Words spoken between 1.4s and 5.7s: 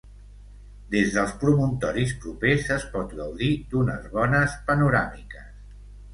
promontoris propers es pot gaudir d'unes bones panoràmiques.